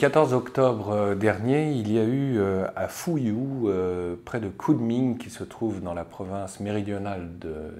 Le 0.00 0.06
14 0.06 0.32
octobre 0.32 0.92
euh, 0.92 1.14
dernier, 1.14 1.72
il 1.72 1.92
y 1.92 1.98
a 1.98 2.04
eu 2.04 2.38
euh, 2.38 2.64
à 2.74 2.88
Fuyou, 2.88 3.68
euh, 3.68 4.16
près 4.24 4.40
de 4.40 4.48
Kunming, 4.48 5.18
qui 5.18 5.28
se 5.28 5.44
trouve 5.44 5.82
dans 5.82 5.92
la 5.92 6.06
province 6.06 6.58
méridionale 6.58 7.28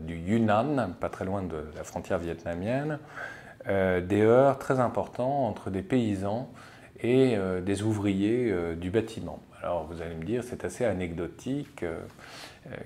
du 0.02 0.16
Yunnan, 0.16 0.90
pas 1.00 1.08
très 1.08 1.24
loin 1.24 1.42
de 1.42 1.64
la 1.74 1.82
frontière 1.82 2.18
vietnamienne, 2.18 2.98
des 3.66 4.20
heurts 4.20 4.58
très 4.58 4.80
importants 4.80 5.48
entre 5.48 5.70
des 5.70 5.80
paysans 5.80 6.50
et 7.02 7.36
des 7.64 7.82
ouvriers 7.82 8.54
du 8.76 8.90
bâtiment. 8.90 9.40
Alors 9.62 9.86
vous 9.90 10.02
allez 10.02 10.14
me 10.14 10.24
dire, 10.24 10.44
c'est 10.44 10.64
assez 10.64 10.84
anecdotique. 10.84 11.84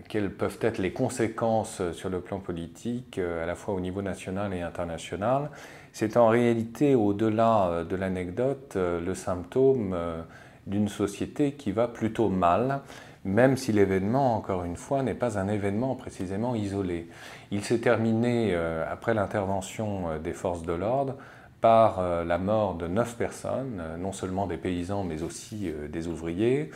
quelles 0.09 0.30
peuvent 0.30 0.59
être 0.61 0.79
les 0.79 0.93
conséquences 0.93 1.83
sur 1.93 2.11
le 2.11 2.21
plan 2.21 2.38
politique, 2.38 3.19
à 3.19 3.45
la 3.47 3.55
fois 3.55 3.74
au 3.74 3.80
niveau 3.80 4.02
national 4.02 4.55
et 4.55 4.62
international 4.62 5.51
c'est 5.95 6.16
en 6.16 6.27
réalité, 6.27 6.97
au-delà 6.97 7.69
euh, 7.69 7.85
de 7.85 7.95
l'anecdote, 7.95 8.73
euh, 8.74 9.01
le 9.01 9.15
symptôme 9.15 9.93
euh, 9.95 10.23
d'une 10.66 10.88
société 10.88 11.52
qui 11.52 11.71
va 11.71 11.87
plutôt 11.87 12.29
mal, 12.29 12.80
même 13.24 13.57
si 13.57 13.71
l'événement, 13.71 14.37
encore 14.37 14.65
une 14.65 14.74
fois, 14.74 15.05
n'est 15.05 15.15
pas 15.15 15.38
un 15.38 15.46
événement 15.46 15.95
précisément 15.95 16.57
isolé. 16.57 17.09
Il 17.52 17.62
s'est 17.62 17.79
terminé, 17.79 18.55
après 18.91 19.15
l'intervention 19.15 20.19
des 20.23 20.33
forces 20.33 20.62
de 20.62 20.73
l'ordre, 20.73 21.15
par 21.64 22.24
la 22.27 22.36
mort 22.36 22.74
de 22.74 22.86
neuf 22.86 23.16
personnes, 23.16 23.82
non 23.98 24.12
seulement 24.12 24.46
des 24.46 24.59
paysans, 24.59 25.02
mais 25.02 25.23
aussi 25.23 25.73
des 25.88 26.09
ouvriers. 26.09 26.71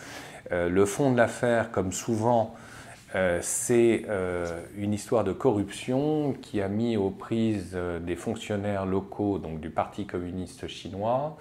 Le 0.50 0.84
fond 0.86 1.12
de 1.12 1.19
l'affaire, 1.19 1.70
comme 1.70 1.92
souvent, 1.92 2.55
euh, 3.14 3.39
c'est 3.42 4.05
euh, 4.08 4.62
une 4.77 4.92
histoire 4.92 5.25
de 5.25 5.33
corruption 5.33 6.34
qui 6.42 6.61
a 6.61 6.69
mis 6.69 6.98
aux 6.98 7.11
prises 7.11 7.72
euh, 7.75 7.98
des 7.98 8.17
fonctionnaires 8.17 8.84
locaux, 8.84 9.39
donc 9.39 9.61
du 9.61 9.70
Parti 9.70 10.06
communiste 10.06 10.67
chinois, 10.67 11.36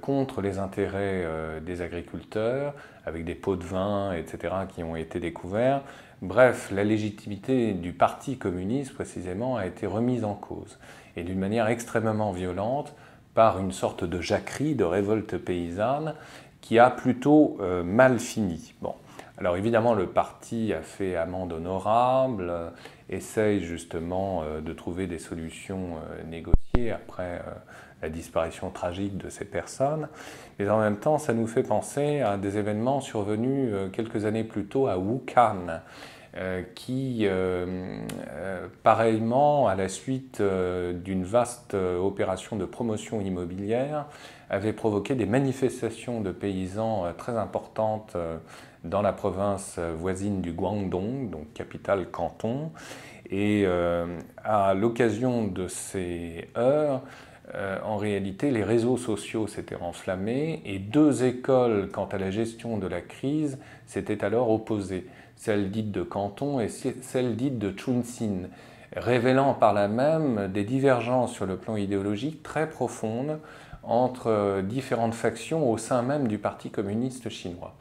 contre 0.00 0.40
les 0.40 0.58
intérêts 0.58 1.26
des 1.60 1.82
agriculteurs, 1.82 2.72
avec 3.04 3.26
des 3.26 3.34
pots 3.34 3.56
de 3.56 3.64
vin, 3.64 4.14
etc., 4.14 4.54
qui 4.66 4.82
ont 4.82 4.96
été 4.96 5.20
découverts. 5.20 5.82
Bref, 6.22 6.70
la 6.70 6.84
légitimité 6.84 7.72
du 7.72 7.92
Parti 7.92 8.38
communiste, 8.38 8.94
précisément, 8.94 9.56
a 9.56 9.66
été 9.66 9.86
remise 9.86 10.24
en 10.24 10.34
cause, 10.34 10.78
et 11.16 11.22
d'une 11.22 11.38
manière 11.38 11.68
extrêmement 11.68 12.32
violente, 12.32 12.94
par 13.34 13.58
une 13.58 13.72
sorte 13.72 14.04
de 14.04 14.20
jacquerie, 14.20 14.74
de 14.74 14.84
révolte 14.84 15.36
paysanne, 15.36 16.14
qui 16.62 16.78
a 16.78 16.90
plutôt 16.90 17.58
mal 17.84 18.18
fini. 18.18 18.74
Bon. 18.80 18.94
Alors 19.38 19.56
évidemment, 19.56 19.92
le 19.92 20.06
parti 20.06 20.72
a 20.72 20.80
fait 20.80 21.14
amende 21.14 21.52
honorable, 21.52 22.50
essaye 23.10 23.62
justement 23.62 24.42
euh, 24.42 24.60
de 24.60 24.72
trouver 24.72 25.06
des 25.06 25.18
solutions 25.18 25.96
euh, 25.96 26.22
négociées 26.24 26.56
après 26.90 27.40
euh, 27.46 27.52
la 28.02 28.08
disparition 28.08 28.70
tragique 28.70 29.16
de 29.16 29.28
ces 29.28 29.44
personnes. 29.44 30.08
Mais 30.58 30.68
en 30.68 30.80
même 30.80 30.98
temps, 30.98 31.18
ça 31.18 31.32
nous 31.32 31.46
fait 31.46 31.62
penser 31.62 32.20
à 32.20 32.36
des 32.36 32.58
événements 32.58 33.00
survenus 33.00 33.72
quelques 33.92 34.24
années 34.26 34.44
plus 34.44 34.66
tôt 34.66 34.86
à 34.86 34.98
Wuhan, 34.98 35.80
qui, 36.74 37.26
pareillement, 38.82 39.68
à 39.68 39.74
la 39.74 39.88
suite 39.88 40.42
d'une 40.42 41.24
vaste 41.24 41.74
opération 41.74 42.56
de 42.56 42.64
promotion 42.64 43.20
immobilière, 43.20 44.06
avait 44.50 44.74
provoqué 44.74 45.14
des 45.14 45.26
manifestations 45.26 46.20
de 46.20 46.30
paysans 46.30 47.06
très 47.16 47.36
importantes 47.36 48.16
dans 48.84 49.02
la 49.02 49.12
province 49.12 49.78
voisine 49.78 50.42
du 50.42 50.52
Guangdong, 50.52 51.30
donc 51.30 51.52
capitale 51.54 52.10
canton. 52.10 52.70
Et 53.30 53.64
euh, 53.66 54.06
à 54.44 54.74
l'occasion 54.74 55.46
de 55.46 55.68
ces 55.68 56.48
heures, 56.56 57.02
euh, 57.54 57.78
en 57.84 57.96
réalité, 57.96 58.50
les 58.50 58.62
réseaux 58.62 58.96
sociaux 58.96 59.46
s'étaient 59.46 59.76
enflammés 59.76 60.62
et 60.64 60.78
deux 60.78 61.24
écoles, 61.24 61.88
quant 61.92 62.06
à 62.06 62.18
la 62.18 62.30
gestion 62.30 62.78
de 62.78 62.86
la 62.86 63.00
crise, 63.00 63.58
s'étaient 63.86 64.24
alors 64.24 64.50
opposées, 64.50 65.06
celle 65.36 65.70
dite 65.70 65.92
de 65.92 66.02
Canton 66.02 66.60
et 66.60 66.68
celle 66.68 67.36
dite 67.36 67.58
de 67.58 67.72
Chunxin, 67.76 68.48
révélant 68.94 69.54
par 69.54 69.72
là 69.72 69.88
même 69.88 70.50
des 70.52 70.64
divergences 70.64 71.32
sur 71.32 71.46
le 71.46 71.56
plan 71.56 71.76
idéologique 71.76 72.42
très 72.42 72.68
profondes 72.68 73.38
entre 73.82 74.62
différentes 74.62 75.14
factions 75.14 75.70
au 75.70 75.78
sein 75.78 76.02
même 76.02 76.26
du 76.26 76.38
Parti 76.38 76.70
communiste 76.70 77.28
chinois. 77.28 77.74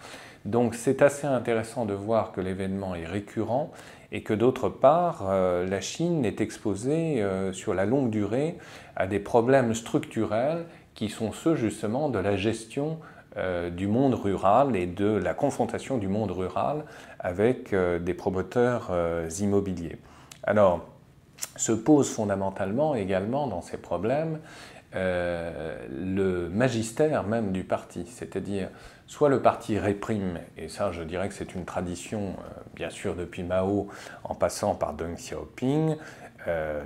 Donc 0.46 0.76
c'est 0.76 1.02
assez 1.02 1.26
intéressant 1.26 1.86
de 1.86 1.94
voir 1.94 2.32
que 2.32 2.40
l'événement 2.40 2.94
est 2.94 3.08
récurrent 3.08 3.72
et 4.12 4.22
que 4.22 4.34
d'autre 4.34 4.70
part, 4.70 5.26
euh, 5.28 5.66
la 5.66 5.82
Chine 5.82 6.24
est 6.24 6.40
exposée 6.40 7.22
euh, 7.22 7.52
sur 7.52 7.74
la 7.74 7.86
longue 7.86 8.12
durée 8.12 8.58
à 8.96 9.08
des 9.08 9.20
problèmes 9.20 9.74
structurels 9.74 10.66
qui 10.94 11.10
sont 11.10 11.32
ceux 11.32 11.56
justement 11.56 12.10
de 12.10 12.20
la 12.20 12.38
gestion 12.38 13.00
euh, 13.38 13.70
du 13.70 13.88
monde 13.88 14.14
rural 14.14 14.76
et 14.76 14.86
de 14.88 15.08
la 15.08 15.34
confrontation 15.34 15.98
du 15.98 16.08
monde 16.08 16.32
rural 16.32 16.84
avec 17.20 17.74
des 17.74 18.14
promoteurs 18.14 18.92
immobiliers. 19.40 19.98
Alors, 20.44 20.86
se 21.56 21.72
pose 21.72 22.10
fondamentalement 22.10 22.96
également 22.96 23.48
dans 23.48 23.62
ces 23.62 23.78
problèmes 23.78 24.40
le 24.94 26.48
magistère 26.48 27.24
même 27.24 27.52
du 27.52 27.64
parti, 27.64 28.06
c'est-à-dire 28.08 28.70
soit 29.08 29.30
le 29.30 29.42
parti 29.42 29.78
réprime, 29.78 30.40
et 30.58 30.68
ça 30.68 30.92
je 30.92 31.04
dirais 31.04 31.30
que 31.30 31.36
c'est 31.36 31.56
une 31.56 31.66
tradition, 31.66 32.20
euh, 32.20 32.62
bien 32.76 32.90
sûr 32.90 33.16
depuis 33.16 33.44
Mao, 33.44 33.88
en 34.24 34.36
passant 34.36 34.76
par 34.76 34.94
Deng 34.94 35.16
Xiaoping, 35.16 35.96
euh, 36.48 36.84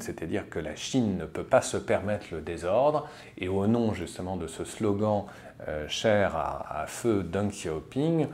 c'est-à-dire 0.00 0.48
que 0.48 0.58
la 0.58 0.76
Chine 0.76 1.18
ne 1.18 1.24
peut 1.24 1.44
pas 1.44 1.62
se 1.62 1.76
permettre 1.76 2.26
le 2.32 2.40
désordre, 2.40 3.08
et 3.38 3.48
au 3.48 3.66
nom 3.66 3.92
justement 3.92 4.36
de 4.36 4.46
ce 4.46 4.64
slogan 4.64 5.24
euh, 5.68 5.86
cher 5.88 6.36
à, 6.36 6.84
feu 6.86 7.22
Deng 7.22 7.48
Xiaoping, 7.48 8.26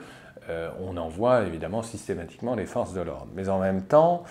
euh, 0.51 0.71
on 0.81 0.97
envoie 0.97 1.43
évidemment 1.43 1.83
systématiquement 1.83 2.55
les 2.55 2.67
forces 2.67 2.93
de 2.93 3.01
l'ordre. 3.01 3.29
Mais 3.35 3.49
en 3.49 3.61
même 3.61 3.83
temps, 3.83 4.25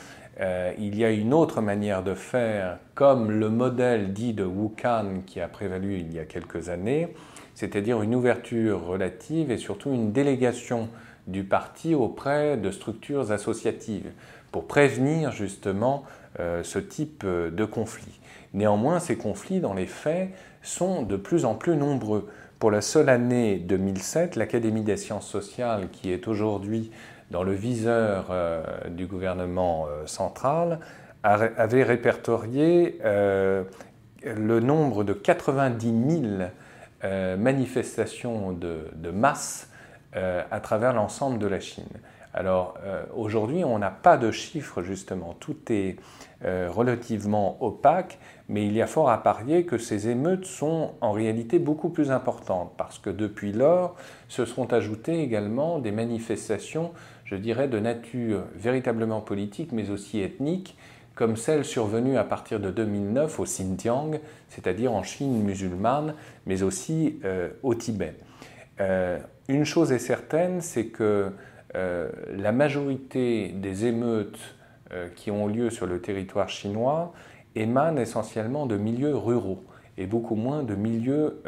il 0.80 0.98
y 0.98 1.06
a 1.06 1.12
une 1.12 1.36
autre 1.36 1.62
manière 1.62 2.02
de 2.02 2.16
faire, 2.16 2.80
comme 2.96 3.30
le 3.30 3.50
modèle 3.50 4.12
dit 4.12 4.34
de 4.34 4.44
Wuhan 4.44 5.22
qui 5.28 5.40
a 5.40 5.48
prévalu 5.48 6.00
il 6.00 6.12
y 6.12 6.18
a 6.18 6.26
quelques 6.26 6.70
années, 6.70 7.14
c'est-à-dire 7.54 8.02
une 8.02 8.16
ouverture 8.16 8.84
relative 8.84 9.52
et 9.52 9.58
surtout 9.58 9.92
une 9.92 10.12
délégation 10.12 10.90
du 11.28 11.44
parti 11.44 11.94
auprès 11.94 12.58
de 12.58 12.72
structures 12.72 13.32
associatives 13.32 14.12
pour 14.52 14.68
prévenir 14.68 15.32
justement 15.32 16.04
euh, 16.40 16.64
ce 16.64 16.80
type 16.80 17.24
euh, 17.26 17.50
de 17.50 17.66
conflit. 17.66 18.20
Néanmoins, 18.54 19.00
ces 19.00 19.18
conflits, 19.18 19.60
dans 19.60 19.74
les 19.74 19.86
faits, 19.86 20.30
sont 20.62 21.04
de 21.04 21.16
plus 21.16 21.46
en 21.46 21.56
plus 21.56 21.76
nombreux. 21.76 22.30
Pour 22.60 22.72
la 22.72 22.82
seule 22.82 23.10
année 23.10 23.58
2007, 23.58 24.36
l'Académie 24.36 24.84
des 24.84 24.98
sciences 24.98 25.28
sociales, 25.28 25.90
qui 25.92 26.12
est 26.12 26.28
aujourd'hui 26.28 26.92
dans 27.32 27.44
le 27.44 27.54
viseur 27.54 28.28
euh, 28.30 28.64
du 28.90 29.08
gouvernement 29.08 29.88
central, 30.06 30.80
avait 31.24 31.84
répertorié 31.84 33.00
le 33.04 34.60
nombre 34.60 35.04
de 35.04 35.14
90 35.14 36.22
000 36.22 36.44
euh, 37.04 37.36
manifestations 37.36 38.52
de, 38.52 39.10
masse 39.12 39.71
euh, 40.16 40.44
à 40.52 40.60
travers 40.60 40.94
l'ensemble 40.94 41.40
de 41.40 41.48
la 41.48 41.60
Chine. 41.60 41.86
Alors 42.34 42.76
euh, 42.84 43.04
aujourd'hui, 43.16 43.64
on 43.66 43.80
n'a 43.80 43.92
pas 43.92 44.18
de 44.18 44.32
chiffres 44.32 44.82
justement, 44.82 45.36
tout 45.40 45.58
est 45.70 45.98
relativement 46.44 47.64
opaque, 47.64 48.18
mais 48.50 48.66
il 48.66 48.74
y 48.74 48.82
a 48.82 48.88
fort 48.88 49.12
à 49.12 49.22
parier 49.22 49.64
que 49.64 49.78
ces 49.78 50.10
émeutes 50.10 50.46
sont 50.46 50.94
en 51.00 51.12
réalité 51.12 51.60
beaucoup 51.60 51.90
plus 51.90 52.10
importantes, 52.10 52.74
parce 52.78 52.98
que 52.98 53.12
depuis 53.12 53.52
lors, 53.52 53.96
se 54.28 54.46
sont 54.46 54.74
ajoutées 54.74 55.22
également 55.22 55.78
des 55.78 55.92
manifestations, 55.92 56.94
je 57.26 57.36
dirais, 57.36 57.68
de 57.68 57.78
nature 57.78 58.42
véritablement 58.56 59.22
politique, 59.22 59.72
mais 59.72 59.92
aussi 59.92 60.20
ethnique, 60.20 60.76
comme 61.16 61.38
celle 61.38 61.66
survenue 61.66 62.18
à 62.18 62.24
partir 62.24 62.60
de 62.60 62.72
2009 62.72 63.40
au 63.40 63.44
Xinjiang, 63.44 64.20
c'est-à-dire 64.50 64.92
en 64.92 65.04
Chine 65.04 65.44
musulmane, 65.44 66.16
mais 66.46 66.64
aussi 66.64 67.20
euh, 67.26 67.50
au 67.64 67.76
Tibet. 67.76 68.16
Euh, 68.82 69.20
une 69.48 69.64
chose 69.64 69.92
est 69.92 70.00
certaine, 70.00 70.60
c'est 70.60 70.88
que 70.88 71.32
euh, 71.76 72.10
la 72.36 72.52
majorité 72.52 73.50
des 73.50 73.86
émeutes 73.86 74.56
qui 75.16 75.32
ont 75.32 75.48
lieu 75.48 75.70
sur 75.70 75.86
le 75.86 76.02
territoire 76.02 76.50
chinois 76.50 77.14
émanent 77.56 77.96
essentiellement 77.96 78.66
de 78.66 78.76
milieux 78.76 79.16
ruraux 79.16 79.64
et 79.98 80.06
beaucoup 80.06 80.36
moins 80.36 80.64
de 80.64 80.76
milieux 80.76 81.42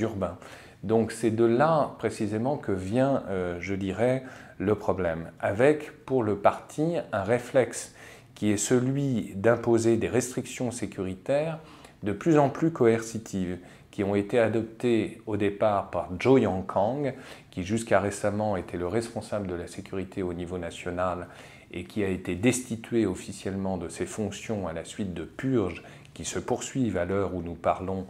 urbains. 0.00 0.36
Donc 0.82 1.12
c'est 1.12 1.30
de 1.30 1.44
là 1.44 1.94
précisément 1.98 2.56
que 2.56 2.72
vient, 2.72 3.22
je 3.60 3.74
dirais, 3.76 4.24
le 4.58 4.74
problème, 4.74 5.30
avec 5.38 6.04
pour 6.06 6.24
le 6.24 6.38
parti 6.38 6.96
un 7.12 7.22
réflexe 7.22 7.94
qui 8.34 8.50
est 8.50 8.56
celui 8.56 9.32
d'imposer 9.36 9.96
des 9.96 10.08
restrictions 10.08 10.72
sécuritaires 10.72 11.60
de 12.02 12.12
plus 12.12 12.38
en 12.38 12.48
plus 12.48 12.70
coercitives, 12.70 13.58
qui 13.98 14.04
ont 14.04 14.14
été 14.14 14.38
adoptées 14.38 15.20
au 15.26 15.36
départ 15.36 15.90
par 15.90 16.08
Zhou 16.22 16.38
Yongkang, 16.38 17.14
qui 17.50 17.64
jusqu'à 17.64 17.98
récemment 17.98 18.56
était 18.56 18.76
le 18.76 18.86
responsable 18.86 19.48
de 19.48 19.56
la 19.56 19.66
sécurité 19.66 20.22
au 20.22 20.34
niveau 20.34 20.56
national 20.56 21.26
et 21.72 21.82
qui 21.82 22.04
a 22.04 22.08
été 22.08 22.36
destitué 22.36 23.06
officiellement 23.06 23.76
de 23.76 23.88
ses 23.88 24.06
fonctions 24.06 24.68
à 24.68 24.72
la 24.72 24.84
suite 24.84 25.14
de 25.14 25.24
purges 25.24 25.82
qui 26.14 26.24
se 26.24 26.38
poursuivent 26.38 26.96
à 26.96 27.06
l'heure 27.06 27.34
où 27.34 27.42
nous 27.42 27.56
parlons 27.56 28.06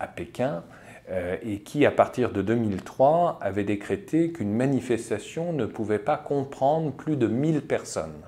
à 0.00 0.06
Pékin 0.08 0.64
et 1.44 1.60
qui, 1.60 1.86
à 1.86 1.92
partir 1.92 2.32
de 2.32 2.42
2003, 2.42 3.38
avait 3.40 3.62
décrété 3.62 4.32
qu'une 4.32 4.52
manifestation 4.52 5.52
ne 5.52 5.66
pouvait 5.66 6.00
pas 6.00 6.16
comprendre 6.16 6.90
plus 6.90 7.14
de 7.14 7.28
1000 7.28 7.60
personnes. 7.60 8.24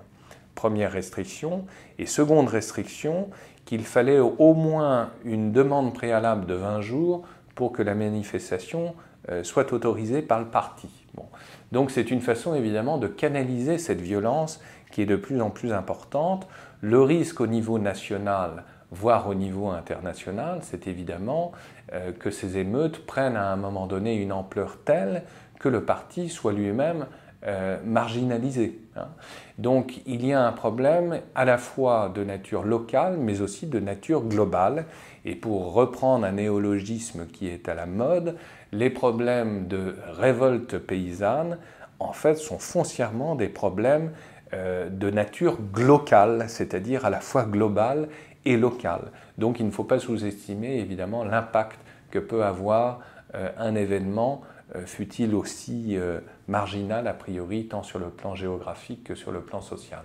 Première 0.54 0.92
restriction. 0.92 1.64
Et 1.98 2.06
seconde 2.06 2.48
restriction, 2.48 3.30
qu'il 3.64 3.84
fallait 3.84 4.18
au 4.18 4.54
moins 4.54 5.10
une 5.24 5.52
demande 5.52 5.94
préalable 5.94 6.46
de 6.46 6.54
20 6.54 6.80
jours 6.80 7.22
pour 7.54 7.72
que 7.72 7.82
la 7.82 7.94
manifestation 7.94 8.94
soit 9.42 9.72
autorisée 9.72 10.22
par 10.22 10.40
le 10.40 10.46
parti. 10.46 10.88
Donc 11.72 11.90
c'est 11.90 12.10
une 12.10 12.20
façon 12.20 12.54
évidemment 12.54 12.98
de 12.98 13.06
canaliser 13.06 13.78
cette 13.78 14.00
violence 14.00 14.60
qui 14.90 15.02
est 15.02 15.06
de 15.06 15.16
plus 15.16 15.40
en 15.40 15.50
plus 15.50 15.72
importante. 15.72 16.48
Le 16.80 17.00
risque 17.00 17.40
au 17.40 17.46
niveau 17.46 17.78
national, 17.78 18.64
voire 18.90 19.28
au 19.28 19.34
niveau 19.34 19.68
international, 19.68 20.60
c'est 20.62 20.86
évidemment 20.86 21.52
euh, 21.92 22.12
que 22.12 22.30
ces 22.30 22.58
émeutes 22.58 23.06
prennent 23.06 23.36
à 23.36 23.52
un 23.52 23.56
moment 23.56 23.86
donné 23.86 24.16
une 24.16 24.32
ampleur 24.32 24.78
telle 24.84 25.22
que 25.60 25.68
le 25.68 25.84
parti 25.84 26.28
soit 26.28 26.52
lui-même 26.52 27.06
euh, 27.46 27.78
marginalisé. 27.84 28.78
Hein. 28.96 29.08
Donc 29.58 30.02
il 30.06 30.26
y 30.26 30.32
a 30.32 30.46
un 30.46 30.52
problème 30.52 31.20
à 31.34 31.44
la 31.44 31.58
fois 31.58 32.10
de 32.14 32.22
nature 32.22 32.64
locale, 32.64 33.16
mais 33.18 33.40
aussi 33.40 33.66
de 33.66 33.80
nature 33.80 34.22
globale. 34.22 34.86
Et 35.24 35.34
pour 35.34 35.72
reprendre 35.72 36.26
un 36.26 36.32
néologisme 36.32 37.26
qui 37.26 37.48
est 37.48 37.68
à 37.68 37.74
la 37.74 37.86
mode, 37.86 38.36
les 38.72 38.90
problèmes 38.90 39.68
de 39.68 39.96
révolte 40.18 40.78
paysanne, 40.78 41.58
en 41.98 42.12
fait, 42.12 42.36
sont 42.36 42.58
foncièrement 42.58 43.34
des 43.34 43.48
problèmes 43.48 44.12
euh, 44.52 44.88
de 44.88 45.10
nature 45.10 45.58
globale, 45.72 46.46
c'est-à-dire 46.48 47.04
à 47.04 47.10
la 47.10 47.20
fois 47.20 47.44
globale 47.44 48.08
et 48.44 48.56
locale. 48.56 49.12
Donc 49.38 49.60
il 49.60 49.66
ne 49.66 49.70
faut 49.70 49.84
pas 49.84 49.98
sous-estimer 49.98 50.78
évidemment 50.78 51.24
l'impact 51.24 51.78
que 52.10 52.18
peut 52.18 52.44
avoir 52.44 53.00
euh, 53.34 53.50
un 53.58 53.74
événement, 53.74 54.42
fut-il 54.86 55.34
aussi 55.34 55.98
marginal 56.48 57.08
a 57.08 57.14
priori, 57.14 57.66
tant 57.66 57.82
sur 57.82 57.98
le 57.98 58.10
plan 58.10 58.34
géographique 58.34 59.04
que 59.04 59.14
sur 59.14 59.32
le 59.32 59.40
plan 59.40 59.60
social. 59.60 60.04